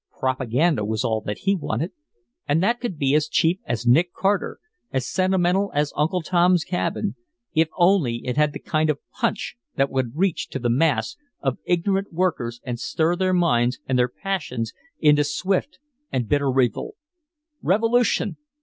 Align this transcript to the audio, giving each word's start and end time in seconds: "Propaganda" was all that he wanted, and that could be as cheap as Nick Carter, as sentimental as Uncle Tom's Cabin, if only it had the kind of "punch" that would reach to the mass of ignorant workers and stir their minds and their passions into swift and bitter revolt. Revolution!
"Propaganda" 0.19 0.83
was 0.83 1.03
all 1.03 1.21
that 1.27 1.37
he 1.41 1.53
wanted, 1.55 1.91
and 2.47 2.63
that 2.63 2.79
could 2.81 2.97
be 2.97 3.13
as 3.13 3.27
cheap 3.27 3.61
as 3.65 3.85
Nick 3.85 4.15
Carter, 4.15 4.57
as 4.91 5.07
sentimental 5.07 5.69
as 5.75 5.93
Uncle 5.95 6.23
Tom's 6.23 6.63
Cabin, 6.63 7.13
if 7.53 7.67
only 7.77 8.15
it 8.25 8.35
had 8.35 8.51
the 8.53 8.59
kind 8.59 8.89
of 8.89 8.97
"punch" 9.11 9.57
that 9.75 9.91
would 9.91 10.15
reach 10.15 10.47
to 10.49 10.57
the 10.57 10.71
mass 10.71 11.17
of 11.41 11.59
ignorant 11.65 12.11
workers 12.11 12.59
and 12.63 12.79
stir 12.79 13.15
their 13.15 13.31
minds 13.31 13.77
and 13.85 13.99
their 13.99 14.09
passions 14.09 14.73
into 14.99 15.23
swift 15.23 15.77
and 16.11 16.27
bitter 16.27 16.49
revolt. 16.49 16.95
Revolution! 17.61 18.37